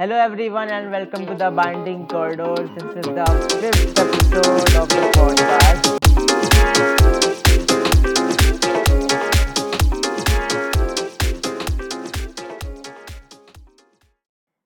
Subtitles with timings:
[0.00, 2.70] Hello, everyone, and welcome to the Binding Corridors.
[2.74, 3.24] This is the
[3.60, 5.82] fifth episode of the podcast.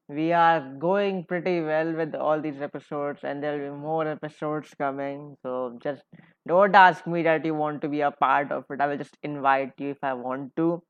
[0.08, 4.72] We are going pretty well with all these episodes, and there will be more episodes
[4.78, 5.36] coming.
[5.42, 6.04] So, just
[6.46, 8.80] don't ask me that you want to be a part of it.
[8.80, 10.80] I will just invite you if I want to,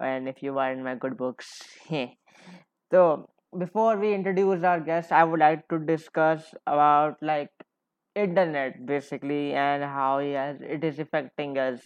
[0.00, 1.60] and if you are in my good books.
[2.90, 7.49] so, before we introduce our guest i would like to discuss about like
[8.15, 11.81] internet basically and how yes, it is affecting us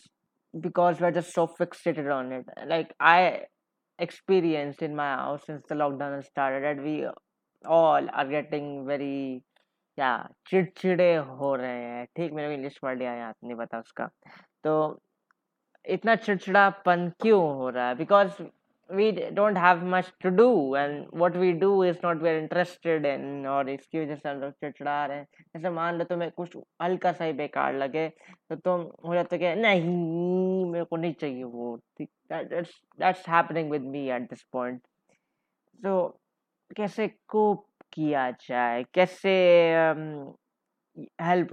[0.59, 3.41] because we're just so fixated on it like i
[3.99, 7.05] experienced in my house since the lockdown has started that we
[7.65, 9.43] all are getting very
[9.97, 14.09] yeah चिड़चिड़े हो रहे हैं ठीक मेरे को English word याद नहीं पता उसका
[14.63, 14.73] तो
[15.95, 18.31] इतना चिड़चिड़ापन क्यों हो रहा है because
[18.90, 23.46] we don't have much to do and what we do is not very interested in
[23.46, 25.26] और इसकी वजह से हम लोग चिड़चिड़ा रहे हैं
[25.56, 28.08] जैसे मान लो तुम्हें कुछ हल्का सा ही बेकार लगे
[28.50, 31.78] तो तुम हो जाते कि नहीं मेरे को नहीं चाहिए वो
[32.98, 34.80] that's happening with me at this point
[35.78, 36.20] so
[36.76, 39.32] कैसे कोप किया जाए कैसे
[39.80, 40.34] um,
[41.18, 41.48] help.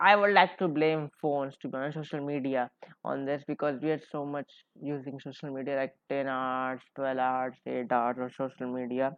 [0.00, 2.70] I would like to blame phones to be on social media
[3.04, 4.50] on this because we are so much
[4.80, 9.16] using social media like 10 hours, 12 hours, 8 hours on social media.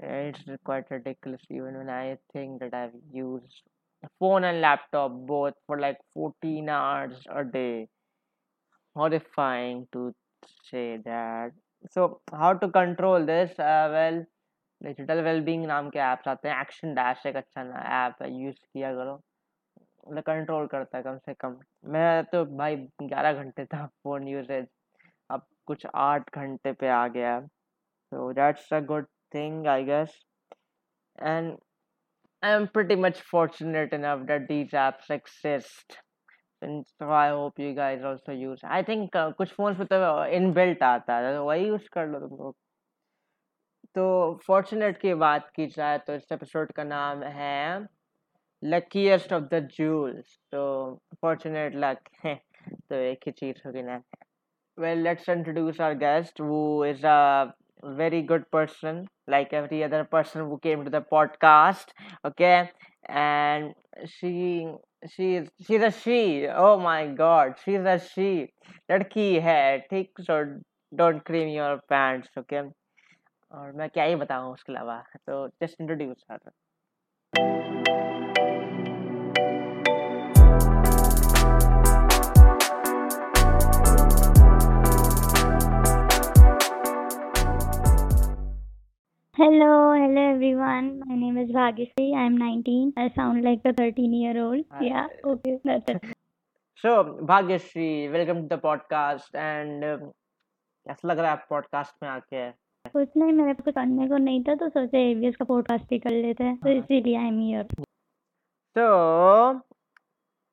[0.00, 3.62] It's quite ridiculous even when I think that I've used
[4.18, 7.88] phone and laptop both for like 14 hours a day.
[8.96, 10.12] Horrifying to
[10.64, 11.52] say that.
[11.90, 13.50] So, how to control this?
[13.58, 14.26] Uh, well,
[14.86, 18.56] digital wellbeing नाम के apps आते हैं, action dash एक अच्छा ना app है, use
[18.72, 19.14] किया करो।
[20.08, 21.58] मतलब कंट्रोल करता है कम से कम।
[21.92, 24.66] मैं तो भाई ग्यारह घंटे था फ़ोन यूजेज,
[25.30, 30.18] अब कुछ आठ घंटे पे आ गया है। So that's a good thing I guess
[31.22, 31.56] and
[32.42, 34.02] I am pretty much fortunate in
[34.46, 35.98] these apps exist
[36.62, 40.82] so I hope you guys also use I think कुछ फ़ोन पे तो इन बिल्ट
[40.82, 42.54] आता है तो वही यूज़ कर लो तुमको
[43.96, 47.86] तो फॉर्चुनेट की बात की जाए तो इस एपिसोड का नाम है
[48.64, 50.64] लकीस्ट ऑफ़ द जूल्स तो
[51.20, 52.34] फॉर्चुनेट लक है
[52.90, 54.00] तो एक ही चीज़ होगी ना।
[54.78, 57.44] Well let's introduce our guest वो is a
[57.84, 61.94] very good person like every other person वो came to the podcast
[62.26, 62.54] okay
[63.10, 63.74] and
[64.06, 64.32] she
[65.10, 68.32] she is she is a she oh my God she is a she
[68.90, 70.20] लड़की है, ठीक?
[70.20, 70.42] So
[70.96, 72.85] don't cream pants okay
[73.50, 76.50] और मैं क्या ही बताऊँ उसके अलावा तो just introduce her
[89.38, 90.86] Hello, hello everyone.
[91.00, 92.14] My name is Bhagyashree.
[92.14, 92.94] I'm 19.
[92.96, 94.64] I sound like a 13 year old.
[94.80, 96.06] Yeah, okay, that's it.
[96.84, 96.92] So,
[97.28, 102.48] Bhagyashree welcome to the podcast and कैसा लग रहा है पॉडकास्ट में आके
[102.92, 106.10] कुछ नहीं मेरे कुछ करने को नहीं था तो सोचे एवीएस का पॉडकास्ट ही कर
[106.10, 107.66] लेते हैं। तो इसीलिए I am here
[108.76, 109.52] so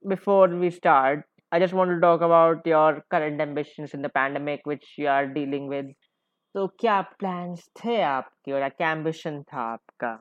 [0.05, 4.67] before we start I just want to talk about your current ambitions in the pandemic
[4.67, 5.93] which you are dealing with
[6.55, 10.17] तो क्या प्लान्स थे आपके और क्या एंबिशन था आपका?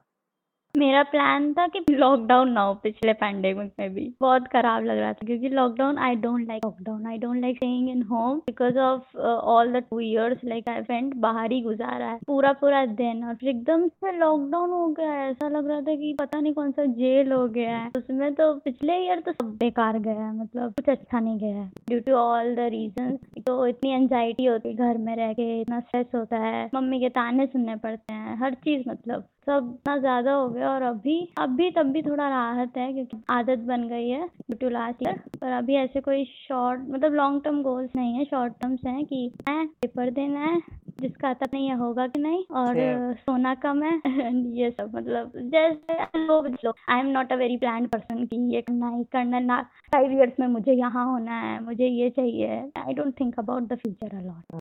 [0.74, 5.12] मेरा प्लान था कि लॉकडाउन ना हो पिछले पैंडेमिक में भी। बहुत खराब लग रहा
[5.12, 9.18] था क्योंकि lockdown I don't like lockdown I don't like staying in home because of
[9.18, 13.34] all the two years like I went बाहर ही गुजारा है। पूरा पूरा दिन और
[13.34, 16.70] फिर एकदम से लॉकडाउन हो गया है। ऐसा लग रहा था कि पता नहीं कौन
[16.70, 20.72] सा जेल हो गया है। उसमें तो पिछले ईयर तो सब बेकार गया है मतलब
[20.72, 23.16] कुछ अच्छा नहीं गया है। Due to all the reason
[23.46, 27.08] तो इतनी एंजाइटी होती है घर में रह के, इतना स्ट्रेस होता है। मम्मी के
[27.10, 31.70] ताने सुनने पड़ते हैं, हर चीज़ मतलब सब इतना ज़्यादा हो गया और अभी अभी
[31.70, 35.52] तब भी थोड़ा राहत है क्योंकि आदत बन गई है ड्यू टू लास्ट ईयर पर
[35.52, 39.66] अभी ऐसे कोई शॉर्ट मतलब लॉन्ग टर्म गोल्स नहीं है शॉर्ट टर्म्स हैं कि है
[39.66, 40.60] पेपर देना है
[41.00, 43.16] जिसका आता नहीं होगा कि नहीं और Same.
[43.20, 43.92] सोना कम है
[44.56, 49.02] ये सब मतलब जैसे I am not a very plan person कि ये करना है
[49.12, 49.60] करना ना
[49.92, 53.78] फाइव इयर्स में मुझे यहाँ होना है मुझे ये चाहिए। I don't think about the
[53.78, 54.60] future a lot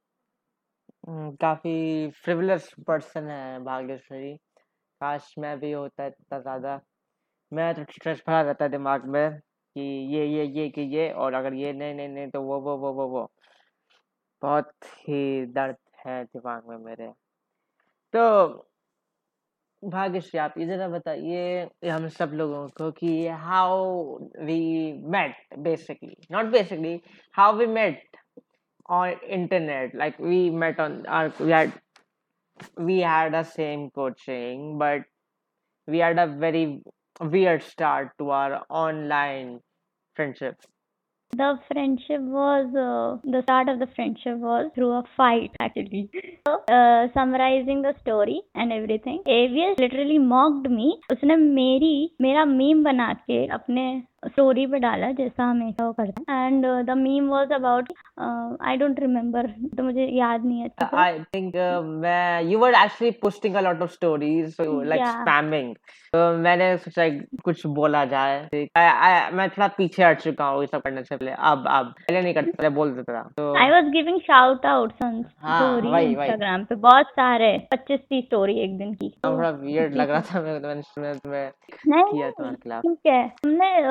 [1.42, 4.38] काफ़ी फ्रिवलस पर्सन है भाग्यश्री।
[5.01, 6.80] काश मैं भी होता इतना ज़्यादा।
[7.51, 9.39] मैं तो स्ट्रेस भरा रहता है दिमाग में
[9.75, 9.81] कि
[10.15, 12.92] ये ये ये, कि ये और अगर ये नहीं नहीं नहीं तो वो वो वो
[12.94, 13.30] वो वो।
[14.42, 14.71] बहुत
[15.07, 15.75] ही दर्द
[16.06, 17.07] है दिमाग में मेरे।
[18.13, 18.68] तो
[19.83, 24.62] भाग्यश्री, आप ये जरा बताइए हम सब लोगों को कि how we
[25.12, 27.00] met basically not basically
[27.36, 28.09] how we met
[29.31, 31.71] internet, like we met on our, we had
[32.76, 35.03] we had a same coaching, but
[35.87, 36.82] we had a very
[37.20, 39.61] weird start to our online
[40.14, 40.56] friendship.
[41.32, 46.08] The friendship was uh, the start of the friendship was through a fight actually.
[46.47, 51.00] So, uh, summarizing the story and everything, AVS literally mocked me.
[51.12, 53.87] उसने मेरी मेरा meme बना के अपने
[54.27, 57.88] story पे डाला जैसा हमेशा वो करता है। And the meme was about
[58.62, 63.62] I don't remember तो मुझे याद नहीं है I think uh, were actually posting a
[63.62, 65.25] lot of stories, so like Yeah.
[65.25, 65.73] spamming.
[66.13, 67.09] तो मैंने सोचा
[67.44, 71.18] कुछ बोला जाए। I, I, मैं थोड़ा पीछे हट चुका हूँ ये सब करने से
[71.18, 74.65] पहले। अब अब पहले नहीं करता पहले बोल देता था। तो I was giving shout
[74.65, 79.50] outs on हाँ, स्टोरी। इंस्टाग्राम पे। बहुत सारे 25 30 स्टोरी एक दिन की। थोड़ा
[79.50, 81.51] वियर्ड लग रहा था मैं मैंने मैंने तुम्हें
[81.85, 83.81] किया तुम्हारे खिलाफ ठीक है। हमने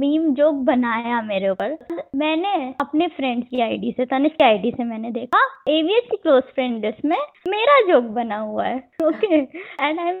[0.00, 1.76] मीम जोक बनाया मेरे ऊपर
[2.16, 6.42] मैंने अपने फ्रेंड्स की आईडी से तनिष्क की आईडी से मैंने देखा एवीएस की क्लोज
[6.54, 7.18] फ्रेंड लिस्ट में
[7.48, 10.12] मेरा जोक बना हुआ है okay and I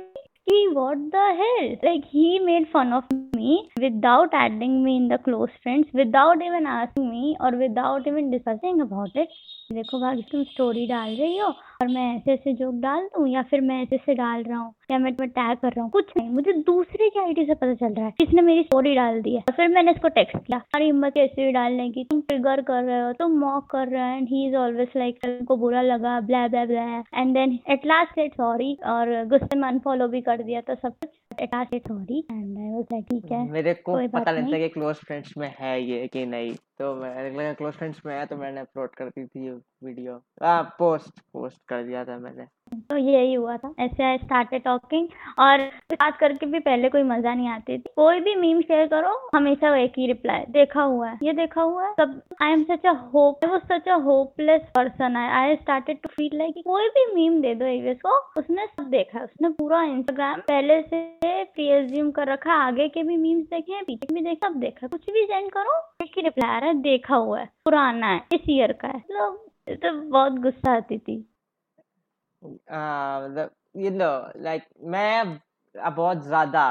[0.48, 3.04] he what the hell like he made fun of
[3.36, 8.30] me without adding me in the close friends without even asking me or without even
[8.30, 9.28] discussing about it
[9.70, 11.48] देखो भाग तुम story डाल रही हो
[11.82, 14.72] और मैं ऐसे ऐसे जोक डाल दूँ या फिर मैं ऐसे ऐसे डाल रहा हूँ
[14.90, 17.74] या मैं तुम्हें टैग कर रहा हूँ कुछ नहीं। मुझे दूसरे की आईडी से पता
[17.74, 19.40] चल रहा है। किसने मेरी स्टोरी डाल दी है?
[19.40, 22.04] और फिर मैंने इसको टेक्स्ट किया हमारी हिम्मत कैसे भी डालने की?
[22.04, 25.44] तुम ट्रिगर कर रहे हो तुम मॉक कर रहे हो and he is always like
[25.48, 26.82] को बुरा लगा blah blah blah
[27.14, 30.94] and then at last said sorry और गुस्से में अनफॉलो भी कर दिया तो सब
[30.94, 31.08] कुछ।
[31.42, 35.36] Sorry and I was like ठीक है मेरे को पता नहीं था कि क्लोज फ्रेंड्स
[35.38, 38.94] में है ये कि नहीं। तो मैंने लगा क्लोज फ्रेंड्स में है तो मैंने अपलोड
[38.98, 39.50] कर दी थी
[39.84, 42.44] वीडियो हाँ पोस्ट पोस्ट कर दिया था मैंने।
[42.90, 45.62] तो यही हुआ था। ऐसे आई स्टार्टेड टॉकिंग और
[45.92, 49.74] बात करके भी पहले कोई मज़ा नहीं आती थी। कोई भी मीम शेयर करो, हमेशा
[49.76, 52.92] एक ही रिप्लाई देखा हुआ है। ये देखा हुआ है। सब I am such a
[53.12, 57.40] hope वो सच अ होपलेस पर्सन है I started to feel like कोई भी मीम
[57.42, 61.02] दे दो एवीएस को उसने सब देखा है। उसने पूरा इंस्टाग्राम पहले से
[61.44, 65.10] प्री एज्यूम कर रखा आगे के भी मीम्स देखे पीछे भी देखे सब देखा कुछ
[65.10, 68.48] भी सेंड करो, एक ही रिप्लाई आ रहा है। देखा हुआ है पुराना है इस
[68.50, 71.16] ईयर का है। मतलब तो बहुत गुस्सा आती थी।
[72.42, 74.10] मतलब यू नो
[74.42, 74.62] लाइक
[74.94, 75.20] मैं
[75.74, 76.62] अब बहुत ज़्यादा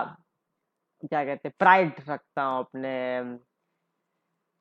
[1.03, 3.37] क्या कहते हैं प्राइड रखता हूँ अपने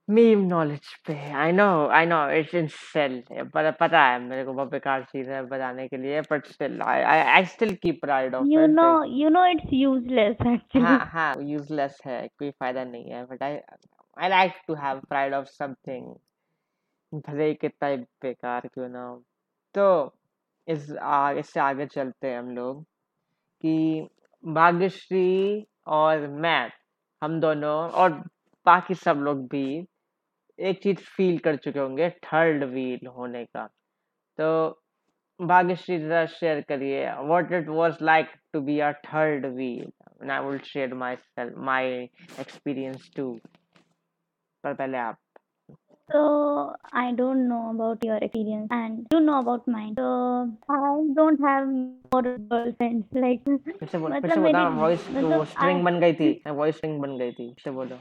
[0.09, 3.23] मीम नॉलेज पे। I know I know it's in sale
[3.55, 7.45] पता है मेरे को बहुत बेकार चीज़ है बताने के लिए but still I I
[7.45, 10.83] still keep pride of you it know you know it's useless actually.
[10.83, 13.57] हाँ हाँ यूजलेस है कोई फ़ायदा नहीं है but I
[14.21, 16.15] I like to have pride of something
[17.29, 19.17] भले ही कितना बेकार क्यों ना हो।
[19.75, 20.15] तो
[20.69, 22.83] इस आगे, इससे आगे चलते हैं हम लोग
[23.63, 24.09] कि
[24.45, 26.71] भाग्यश्री और मैं
[27.23, 28.13] हम दोनों और
[28.67, 29.87] बाकी सब लोग भी
[30.59, 33.67] एक चीज़ फील कर चुके होंगे थर्ड व्हील होने का।
[34.39, 34.81] तो
[35.41, 39.91] भाग्यश्री, जरा शेयर करिए what it was like to be a third wheel
[40.21, 41.17] and I will share my
[41.57, 43.41] my experience too.
[44.65, 45.17] पर पहले आप
[46.09, 46.21] so
[46.95, 50.07] i don't know about your experience and you know about mine so
[50.69, 52.23] i don't have more
[52.53, 56.13] girlfriends like फिर से बोलो फिर मतलब से बोलो मेरी वॉइस मतलब स्ट्रिंग बन गई
[56.21, 57.99] थी वॉइस स्ट्रिंग बन गई थी फिर से बोलो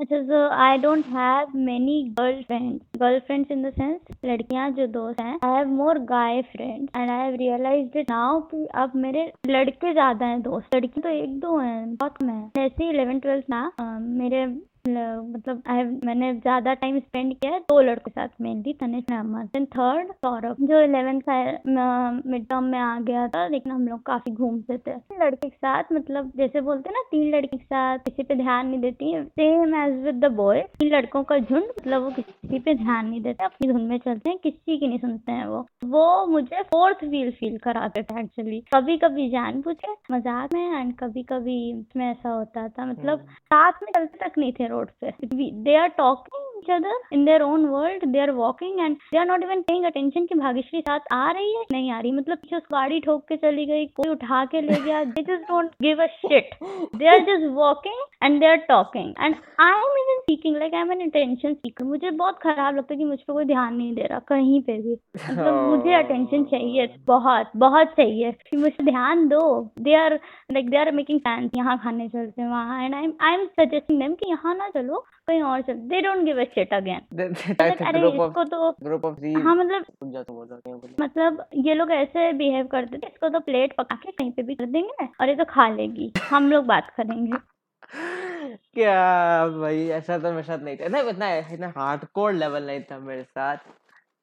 [0.00, 5.38] अच्छा so I don't have many girlfriends girlfriends in the sense लड़कियाँ जो दोस्त हैं
[5.44, 9.92] I have more guy friends and I have realized it now कि अब मेरे लड़के
[9.92, 13.98] ज़्यादा हैं दोस्त लड़की तो एक दो हैं बहुत कम है ही इलेवन ट्वेल्थ में
[14.18, 14.44] मेरे
[14.84, 19.48] मतलब आई मैंने ज़्यादा टाइम स्पेंड किया है दो लड़कों के साथ mainly Tanish Ahmed
[19.52, 21.20] then third Saurabh, जो इलेवेंथ
[22.26, 25.92] मिड टर्म में आ गया था, लेकिन हम लोग काफ़ी घूमते थे। लड़के के साथ
[25.92, 29.74] मतलब जैसे बोलते हैं ना, तीन लड़के के साथ, किसी पे ध्यान नहीं देती same
[29.82, 33.44] age with the boy तीन लड़कों का झुंड मतलब वो किसी पे ध्यान नहीं देते
[33.44, 37.30] अपनी धुन में चलते हैं किसी की नहीं सुनते हैं वो। वो मुझे फोर्थ व्हील
[37.30, 41.58] फील कराते थे एक्चुअली कभी कभी जान पूछे मज़ाक में एंड कभी कभी
[42.02, 45.12] ऐसा होता था मतलब हम्म, साथ में चलते तक नहीं थे रोड पे।
[45.50, 49.26] They are talking each other in their own world they are walking and they are
[49.26, 52.56] not even paying attention कि भाग्यश्री साथ आ रही है नहीं आ रही मतलब पीछे
[52.56, 56.02] उसको गाड़ी ठोक के चली गई कोई उठा के ले गया they just don't give
[56.04, 56.54] a shit
[57.00, 60.82] they are just walking and they are talking and I am even seeking like I
[60.82, 63.94] am an attention seeker मुझे बहुत खराब लगता है कि मुझ पे कोई ध्यान नहीं
[63.94, 69.26] दे रहा कहीं पे भी मतलब मुझे अटेंशन चाहिए बहुत बहुत चाहिए कि मुझे ध्यान
[69.28, 69.42] दो
[69.80, 70.18] they are
[70.52, 74.00] like they are making plan यहाँ खाने चलते हैं वहाँ and I I am suggesting
[74.00, 77.00] them कि यहाँ ना चलो कहीं और चलो they don't give a shit again
[77.60, 82.98] अरे इसको तो ग्रुप ऑफ़ थ्री हाँ मतलब तो मतलब ये लोग ऐसे बिहेव करते
[82.98, 85.68] थे इसको तो प्लेट पका के कहीं पे भी कर देंगे और ये तो खा
[85.68, 87.32] लेगी। हम लोग बात करेंगे।
[88.74, 92.98] क्या भाई ऐसा तो मेरे साथ नहीं था। नहीं इतना इतना हार्डकोर लेवल नहीं था
[92.98, 93.56] मेरे साथ।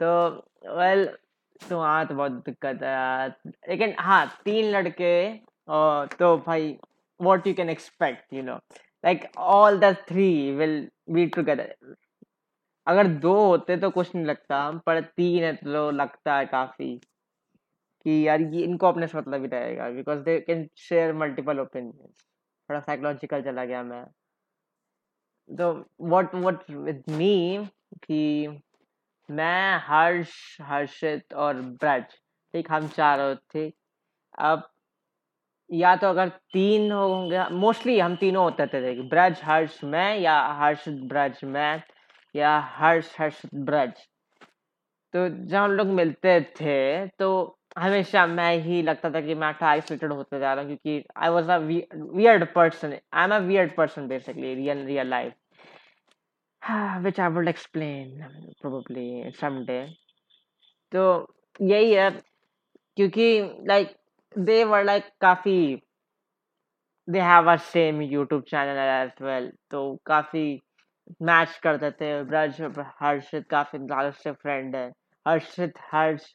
[0.04, 0.30] तो
[0.78, 1.06] वेल
[1.70, 3.34] तो हाँ तो बहुत दिक्कत है यार।
[3.70, 6.78] लेकिन हाँ तीन लड़के और तो भाई
[7.22, 8.60] what you can expect you know
[9.04, 10.78] like, all the three will
[11.16, 11.68] be together.
[12.88, 16.96] अगर दो होते तो कुछ नहीं लगता, पर तीन है तो लगता है काफ़ी
[18.06, 22.24] कि यार ये इनको अपने से मतलब ही रहेगा because they can share multiple opinions
[22.70, 24.06] थोड़ा साइकोलॉजिकल चला गया मैं।
[25.50, 27.68] तो व्हाट व्हाट विद मी
[28.04, 28.48] कि
[29.30, 30.32] मैं, हर्ष,
[30.64, 32.04] हर्षित और ब्रज,
[32.54, 33.70] ठीक, हम चारों थे
[34.40, 34.70] अब
[35.70, 40.88] या तो अगर तीन होंगे मोस्टली हम तीनों होते थे ब्रज, हर्ष, मैं, या हर्ष,
[40.90, 41.82] ब्रज, मैं,
[42.36, 43.94] या हर्ष हर्ष, ब्रज।
[45.14, 50.12] तो जब हम लोग मिलते थे तो हमेशा मैं ही लगता था कि मैं आइसोलेटेड
[50.12, 54.08] होते जा रहा हूँ, क्योंकि I was a weird person I am a weird person
[54.08, 55.34] basically real real life
[57.04, 58.10] which I will explain,
[58.62, 59.86] probably, someday.
[60.92, 61.04] तो
[61.62, 62.10] यही है,
[62.98, 63.28] क्योंकि
[63.68, 63.96] like like
[64.36, 65.82] they were, like, काफ़ी,
[67.08, 69.50] they have a same YouTube channel as well.
[69.72, 70.44] तो काफ़ी
[71.24, 72.62] match करते थे। ब्रज,
[73.02, 74.88] हर्षित काफ़ी ज़्यादा से फ्रेंड है।
[75.26, 76.26] हर्षित, हर्ष,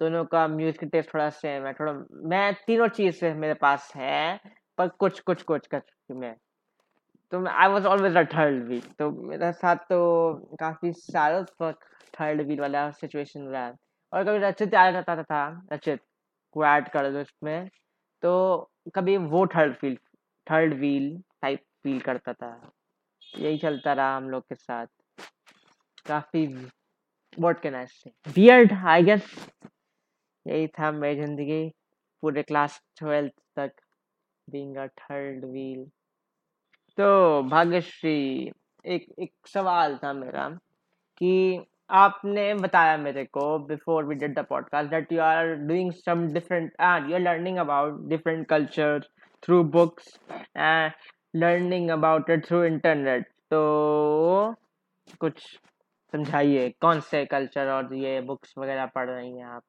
[0.00, 1.92] दोनों का म्यूज़िक टेस्ट थोड़ा सेम है। थोड़ा,
[2.30, 4.38] मैं तीनों चीज़ से मेरे पास है,
[4.78, 5.82] पर कुछ कुछ कुछ कुछ
[6.12, 6.34] मैं।
[7.32, 10.00] तो I was always a third wheel तो मेरे साथ तो
[10.60, 11.78] काफ़ी सालों तक
[12.14, 13.72] थर्ड व्हील वाला सिचुएशन रहा।
[14.12, 16.00] और कभी रचित आ जाता था, रचित।
[16.54, 17.68] को ऐड कर दो इसमें
[18.22, 18.32] तो
[18.94, 19.96] कभी वो third wheel
[20.46, 22.70] third wheel type feel करता था।
[23.22, 24.86] यही चलता रहा हम लोग के साथ।
[26.06, 29.34] काफ़ी व्हाट कैन आई से वियर्ड आई गेस
[30.46, 31.68] यही था मेरी ज़िंदगी
[32.22, 33.72] पूरे क्लास ट्वेल्थ तक
[34.48, 35.84] बीइंग अ थर्ड व्हील
[36.98, 38.52] तो भाग्यश्री,
[38.84, 40.48] एक एक सवाल था मेरा
[41.18, 41.58] कि
[41.90, 46.72] आपने बताया मेरे को before we did the podcast that you are doing some different
[46.80, 49.00] and you are learning about different culture
[49.42, 50.18] through books
[50.56, 50.92] and
[51.36, 54.54] learning about it through internet तो
[55.20, 55.42] कुछ
[56.12, 59.62] समझाइए कौन से कल्चर और ये बुक्स वगैरह पढ़ रही हैं आप?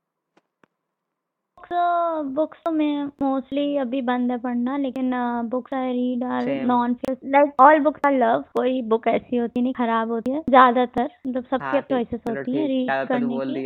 [1.58, 5.12] बुक्स बुक्स तो मैं मोस्टली अभी बंद है पढ़ना लेकिन
[5.50, 6.50] books I read are.
[6.66, 11.10] Non like all books I love कोई बुक ऐसी होती नहीं खराब होती है ज़्यादातर
[11.28, 13.64] मतलब सबकी हाँ ठीक चॉइसेस होती है रीड करने बोल की.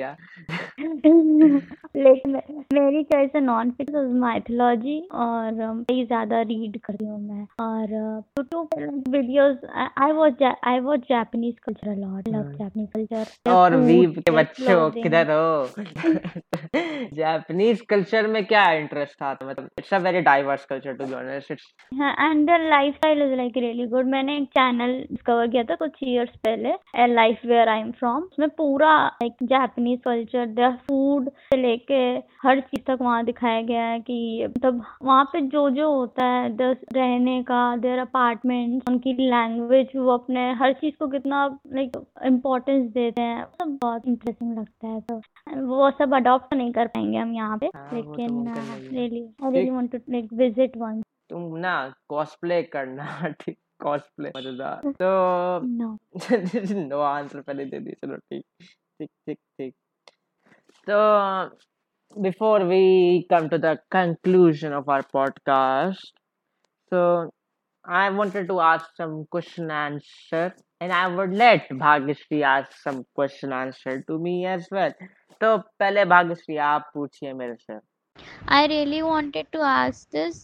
[1.99, 2.35] लेकिन
[2.73, 7.45] मेरी चॉइस है नॉन फिक्शन माइथोलॉजी और um, ये ज़्यादा रीड करती हूँ मैं.
[7.61, 7.93] और
[8.39, 8.69] YouTube
[9.09, 9.57] videos
[9.97, 12.53] I watch I watch Japanese culture lot love.
[12.53, 15.67] Japanese culture और वीव के बच्चे किधर हो?
[17.19, 19.33] जापानीज कल्चर में क्या इंटरेस्ट था?
[19.33, 23.21] तो मतलब it's a very diverse culture to be honest it's हाँ and their lifestyle
[23.23, 26.73] is like really good मैंने एक चैनल डिस्कवर किया था कुछ इयर्स पहले
[27.13, 32.01] life where I am from उसमें पूरा like Japanese culture their food से लेके
[32.43, 36.49] हर चीज़ तक वहाँ दिखाया गया है कि मतलब वहाँ पे जो जो होता है,
[36.57, 42.91] the रहने का देयर अपार्टमेंट उनकी लैंग्वेज वो अपने हर चीज़ को कितना लाइक इम्पोर्टेंस
[42.93, 45.21] देते हैं। सब बहुत इंटरेस्टिंग लगता है तो
[45.67, 49.21] वो सब अडॉप्ट नहीं कर पाएँगे हम यहाँ पे। हाँ, वो तो लेकिन है। Really
[49.43, 49.69] I really.
[49.69, 51.73] Want to like visit one तुम ना
[52.09, 55.97] कॉस्प्ले करना ठीक कॉस्प्ले मज़ेदार तो नो
[56.87, 58.43] नो आंसर पहले दे दी चलो ठीक
[58.99, 59.73] ठीक ठीक ठीक
[60.89, 60.99] तो
[62.15, 66.07] before we come to the conclusion of our podcast
[66.91, 67.01] so
[67.85, 70.41] i wanted to ask some question answer
[70.81, 74.95] and i would let bhagyashri ask some question answer to me as well
[75.41, 77.77] तो पहले भाग्यश्री आप पूछिए मेरे से।
[78.47, 80.39] I really wanted to ask this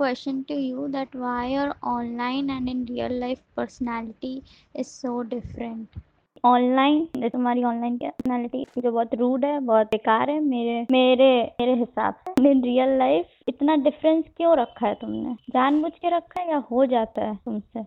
[0.00, 4.34] question to you that why your online and in real life personality
[4.80, 5.98] is so different.
[6.44, 11.30] Online जैसे तुम्हारी online personality जो बहुत रूड है बहुत बेकार है मेरे मेरे
[11.60, 15.34] मेरे हिसाब से इन रियल लाइफ इतना डिफरेंस क्यों रखा है तुमने?
[15.50, 17.84] जानबूझ के रखा है या हो जाता है तुमसे?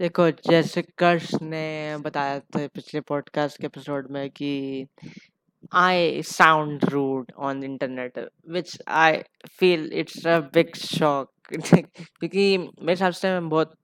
[0.00, 4.86] देखो जैसे कर्ष ने बताया था पिछले पॉडकास्ट के एपिसोड में कि
[6.22, 8.18] sound rude on the internet,
[8.56, 9.24] which I
[9.60, 11.26] feel it's a big shock.
[12.18, 13.76] क्योंकि मेरे हिसाब से मैं बहुत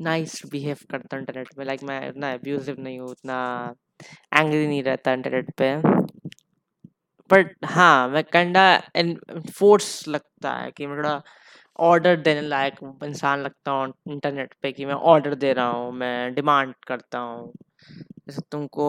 [0.00, 3.74] नाइस बिहेव करता हूँ इंटरनेट पे लाइक मैं उतना अब्यूजिव नहीं हूँ उतना
[4.34, 5.76] एंग्री नहीं रहता इंटरनेट पे।
[7.30, 8.82] बट हाँ मैं कंडा
[9.58, 11.22] फोर्स लगता है कि मैं थोड़ा
[11.78, 16.34] ऑर्डर देने लायक इंसान लगता हूँ इंटरनेट पे कि मैं ऑर्डर दे रहा हूँ, मैं
[16.34, 17.52] डिमांड करता हूँ।
[18.26, 18.88] जैसे तुमको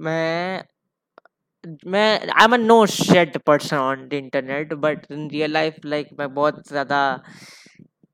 [0.00, 0.62] मैं
[1.86, 6.08] मैं I am a no shade person on the internet but in real life like
[6.18, 7.00] मैं बहुत ज़्यादा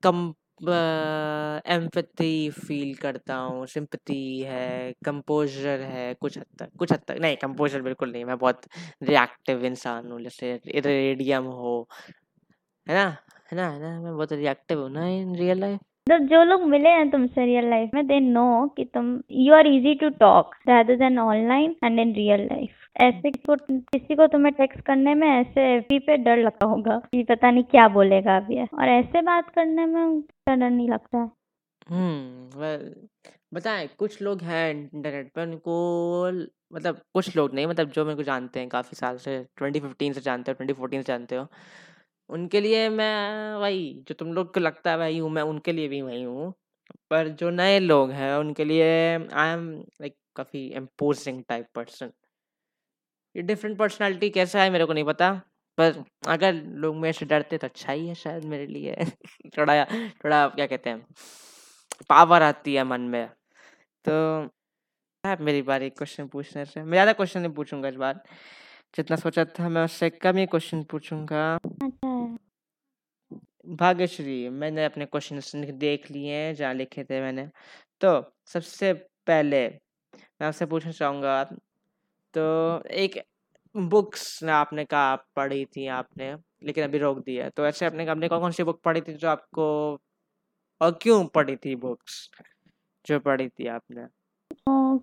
[0.02, 0.32] कम
[1.68, 7.36] एम्पैथी फील करता हूँ सिंपैथी है कंपोजर है, कुछ हद तक, कुछ हद तक, नहीं
[7.38, 8.62] कंपोजर बिल्कुल नहीं, मैं बहुत
[9.04, 11.88] रिएक्टिव इंसान हूँ, जैसे रेडियम हो,
[12.86, 13.16] है ना?
[13.48, 14.00] है ना है ना?
[14.00, 17.70] मैं बहुत रिएक्टिव हूँ ना इन रियल लाइफ तो जो लोग मिले हैं तुमसे रियल
[17.70, 22.00] लाइफ में दे नो कि तुम you are easy to talk rather than online and
[22.00, 26.36] in real life ऐसे को किसी को तुम्हें टेक्स्ट करने में ऐसे एफबी पे डर
[26.36, 30.88] लगता होगा कि पता नहीं क्या बोलेगा अभी और ऐसे बात करने में डर नहीं
[30.88, 31.30] लगता। है
[31.88, 32.94] हम्म वेल
[33.54, 35.76] बताएँ कुछ लोग हैं इंटरनेट पर उनको
[36.74, 40.20] मतलब कुछ लोग नहीं मतलब जो मेरे को जानते हैं काफ़ी साल से 2015 से
[40.20, 41.46] जानते हो 2014 से जानते हो।
[42.30, 45.88] उनके लिए मैं वही, जो तुम लोग को लगता है वही हूँ, मैं उनके लिए
[45.88, 46.52] भी वही हूँ।
[47.10, 48.86] पर जो नए लोग हैं, उनके लिए
[49.34, 49.70] आई एम
[50.02, 52.12] लाइक काफ़ी इम्पोजिंग टाइप पर्सन
[53.34, 55.30] ये डिफरेंट पर्सनालिटी कैसा है मेरे को नहीं पता,
[55.78, 58.94] पर अगर लोग मेरे से डरते तो अच्छा ही है शायद मेरे लिए।
[59.58, 61.04] थोड़ा थोड़ा क्या कहते हैं
[62.08, 63.28] पावर आती है मन में।
[64.04, 64.12] तो
[65.24, 68.22] है मेरी बारी क्वेश्चन पूछने से। मैं ज़्यादा क्वेश्चन नहीं पूछूँगा इस बार।
[68.94, 71.58] जितना सोचा था मैं उससे कम ही क्वेश्चन पूछूँगा।
[73.68, 77.48] भाग्यश्री, मैंने अपने क्वेश्चन देख लिए हैं, जहाँ लिखे थे मैंने।
[78.00, 78.10] तो
[78.46, 78.92] सबसे
[79.26, 79.66] पहले
[80.40, 81.42] मैं आपसे पूछना चाहूँगा
[82.34, 82.42] तो
[82.96, 83.22] एक
[83.74, 88.28] बुक्स ना आपने कहा पढ़ी थी आपने, लेकिन अभी रोक दिया तो ऐसे आपने आपने
[88.28, 89.66] कौन कौन सी बुक पढ़ी थी जो आपको,
[90.80, 92.28] और क्यों पढ़ी थी बुक्स
[93.06, 94.06] जो पढ़ी थी आपने?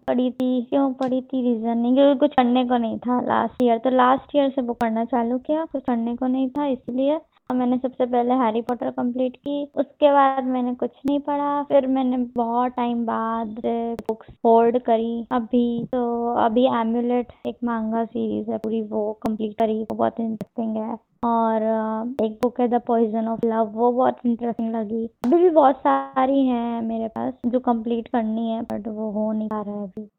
[0.07, 0.61] पढ़ी थी?
[0.63, 1.41] क्यों पढ़ी थी?
[1.43, 4.79] रीजन नहीं, क्योंकि कुछ पढ़ने को नहीं था लास्ट ईयर तो लास्ट ईयर से बुक
[4.79, 7.19] पढ़ना चालू किया, कुछ पढ़ने को नहीं था, इसलिए
[7.49, 12.17] मैंने सबसे पहले हैरी पॉटर कंप्लीट की, उसके बाद मैंने कुछ नहीं पढ़ा, फिर मैंने
[12.17, 13.61] बहुत टाइम बाद
[14.07, 19.83] बुक्स होल्ड करी अभी। तो अभी एम्यूलेट एक मांगा सीरीज़ है, पूरी वो कंप्लीट करी,
[19.83, 21.61] वो बहुत इंटरेस्टिंग है। और
[22.23, 26.45] एक बुक है द पॉइजन ऑफ़ लव वो बहुत इंटरेस्टिंग लगी। अभी भी बहुत सारी
[26.47, 30.09] हैं मेरे पास जो कंप्लीट करनी है बट वो हो नहीं पा रहा है अभी।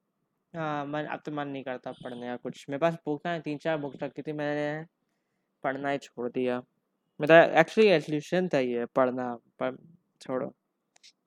[0.54, 3.59] हाँ मन, अब तो मन नहीं करता पढ़ने का कुछ। मेरे पास बुक है तीन
[3.59, 4.85] चार बुक रखी थी, मैंने
[5.64, 6.62] पढ़ना ही छोड़ दिया।
[7.20, 9.76] मेरा एक्चुअली रेजोल्यूशन था ये पढ़ना, पर
[10.20, 10.52] छोड़ो,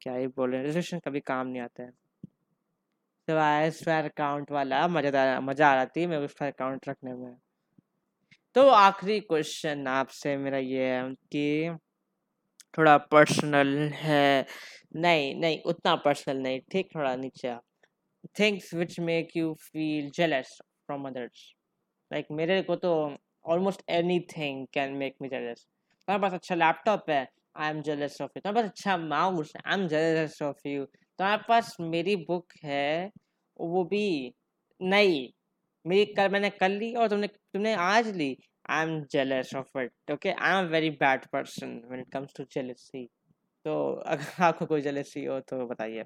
[0.01, 1.91] क्या ही बोले रेजोल्यूशन कभी काम नहीं आता है।
[3.27, 7.35] आया स्क्वायर अकाउंट वाला, मज़ेदार, मज़ा आ रहा थी मेरे को स्क्वायर अकाउंट रखने में।
[8.55, 11.77] तो आखिरी क्वेश्चन आपसे मेरा ये है कि
[12.77, 14.45] थोड़ा पर्सनल है।
[14.95, 17.55] नहीं नहीं, उतना पर्सनल नहीं, ठीक, थोड़ा नीचे।
[18.39, 21.53] Things which make you feel jealous from others
[22.11, 22.93] like मेरे को तो
[23.45, 23.83] almost
[24.37, 25.65] anything can make me jealous
[26.09, 29.73] तुम्हारे पास अच्छा लैपटॉप है I am jealous of you तुम्हारे पास अच्छा mouse I
[29.73, 33.11] am jealous of you तुम्हारे पास मेरी बुक है,
[33.59, 34.33] वो भी
[34.79, 35.27] नहीं
[35.85, 38.35] मेरी कल, मैंने कल ली और तुमने तुमने आज ली।
[38.69, 42.43] I am jealous of it okay I am very bad person when it comes to
[42.53, 43.05] jealousy
[43.65, 43.75] तो
[44.07, 46.03] अगर आपको कोई जेलसी हो तो बताइए।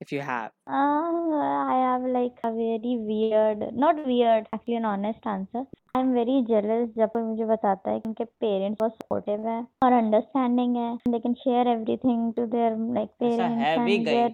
[0.00, 5.26] If you have Uh, I have like a very weird, not weird, actually an honest
[5.26, 5.62] answer.
[5.94, 9.92] I'm very jealous जब कोई मुझे बताता है कि उनके पेरेंट्स बहुत सपोर्टिव है और
[9.92, 14.26] अंडरस्टैंडिंग है they can share everything to their like ऐसा parents है भी गई है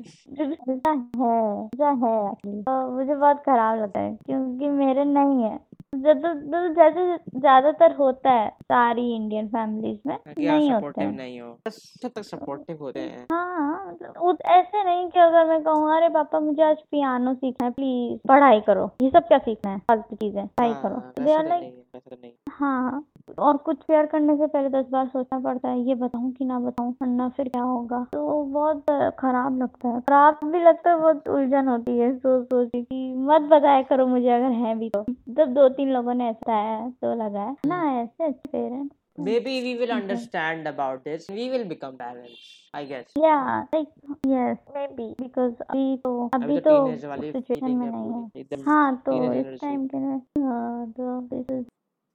[0.74, 5.58] ऐसा है तो मुझे बहुत खराब लगता है क्योंकि मेरे नहीं है
[6.00, 11.58] ज़्यादा जैसे ज़्यादातर होता है सारी इंडियन फैमिलीज़ में नहीं होते हैं। नहीं हो।
[12.04, 16.62] तक सपोर्टिव होते हैं। हाँ मतलब ऐसे नहीं कि अगर मैं कहूँ अरे पापा मुझे
[16.62, 19.78] आज पियानो सीखना है प्लीज़ पढ़ाई करो। ये सब क्या सीखना है?
[19.78, 21.62] फालतू चीज़ें पढ़ाई करो। हाँ दे आर तो लाइक
[21.94, 22.16] है तो
[22.50, 23.04] हाँ।
[23.38, 26.58] और कुछ शेयर करने से पहले दस बार सोचना पड़ता है ये बताऊँ कि ना
[26.60, 28.02] बताऊँ वरना फिर क्या होगा?
[28.12, 32.70] तो बहुत खराब लगता है। खराब भी लगता है बहुत उलझन होती है सोच सोच
[32.74, 36.56] के मत बताया करो मुझे अगर है भी तो। जब दो तीन लोगों ने ऐसा
[36.56, 41.44] है तो लगा है ना ऐसे अच्छे parents maybe we will understand about this we
[41.50, 42.40] will become parents
[42.74, 43.12] i guess.
[43.18, 43.88] Like
[44.26, 49.60] yes maybe because अभी तो अभी तो तो सिचुएशन में नहीं है। हाँ तो इस
[49.60, 51.64] टाइम के लिए हाँ तो this is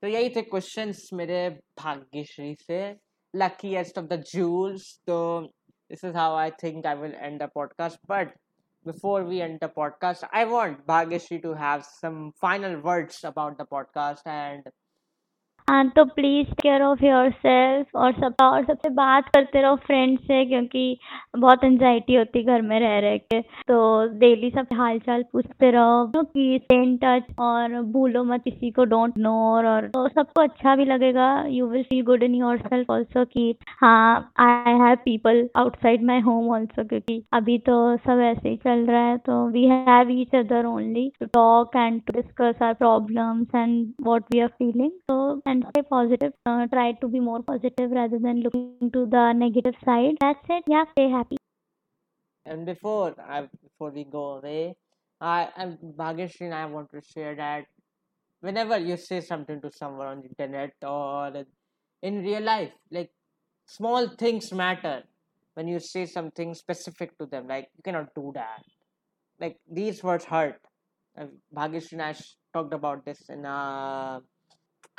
[0.02, 2.96] तो यही थे क्वेश्चन मेरे भाग्यश्री से.
[3.36, 5.40] Luckiest of the jewels so
[5.90, 8.28] this is how I think I will end the podcast but
[8.86, 13.66] before we end the podcast I want Bhagyashree to have some final words about the
[13.70, 14.62] podcast and
[15.70, 20.18] हाँ तो please care of your self और सब, और सबसे बात करते रहो friend
[20.20, 20.98] से क्योंकि
[21.38, 23.76] बहुत एंजाइटी होती है घर में रह रह के। तो
[24.18, 29.12] डेली सब हाल चाल पूछते रहो स्टे इन टच और भूलो मत किसी को डोंट
[29.18, 33.54] इग्नोर और तो सबको अच्छा भी लगेगा। You will feel good in yourself also की
[33.80, 38.84] हाँ I have people outside my home also क्योंकि अभी तो सब ऐसे ही चल
[38.86, 43.54] रहा है तो we have each other only to talk and to discuss our problems
[43.54, 46.32] and what we are feeling so and and stay positive.
[46.46, 50.16] Uh, try to be more positive rather than looking to the negative side.
[50.20, 50.64] That's it.
[50.66, 51.36] Yeah, stay happy.
[52.46, 54.76] And before I before we go away,
[55.20, 57.66] I and Bhagyashree and I want to share that
[58.40, 61.44] whenever you say something to someone on the internet or
[62.02, 63.10] in real life, like
[63.66, 65.02] small things matter
[65.54, 67.46] when you say something specific to them.
[67.46, 68.64] Like you cannot do that.
[69.38, 70.60] Like these words hurt.
[71.54, 72.14] Bhagyashree and I
[72.54, 74.20] talked about this in uh,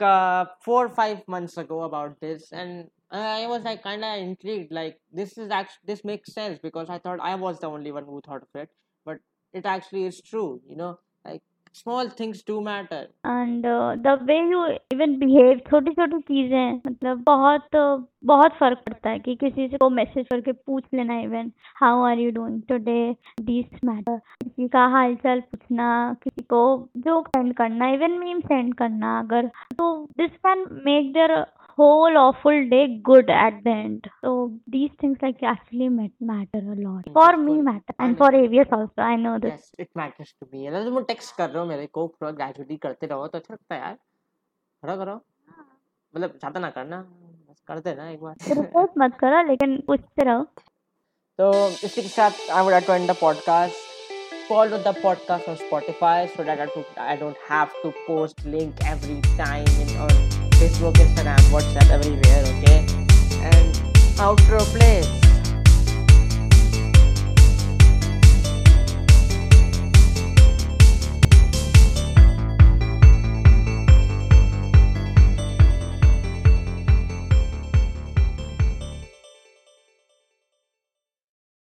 [0.02, 4.72] uh, four or five months ago about this, and I was like kind of intrigued.
[4.72, 8.06] Like this is actually this makes sense because I thought I was the only one
[8.06, 8.70] who thought of it,
[9.06, 9.20] but
[9.54, 10.62] it actually is true.
[10.68, 11.00] You know,
[11.76, 13.02] small things do matter.
[13.26, 13.66] And
[14.04, 17.76] the way you even behave छोटी छोटी चीज़ें मतलब बहुत
[18.26, 22.20] बहुत फ़र्क पड़ता है कि किसी से को मैसेज करके पूछ लेना even how are
[22.20, 23.00] you doing today
[23.42, 26.62] this matter किसी का हालचाल पूछना, किसी को
[26.98, 31.36] जोक सेंड करना इवन मीम सेंड करना अगर तो this can make their
[31.79, 34.31] whole awful day good at the end so
[34.75, 38.21] these things like actually mat- matter a lot for me बिल्कुल matter I and know
[38.23, 41.51] for avius also i know this yes it matters to me अगर तुम text कर
[41.51, 43.99] रहे हो मेरे को पूरा gradually करते रहो तो अच्छा लगता है यार
[44.83, 49.77] करो करो मतलब ज्यादा ना करना बस कर देना एक बार रिपोर्ट मत करो लेकिन
[49.87, 50.45] पूछते रहो
[51.39, 53.95] तो इसी के साथ I would to end the podcast
[54.49, 58.89] follow the podcast on Spotify so that I, do, I don't have to post link
[58.95, 60.30] every time in, on
[60.62, 62.44] Facebook, Instagram, WhatsApp, everywhere.
[62.54, 62.86] Okay,
[63.42, 63.74] and
[64.20, 65.21] outro please.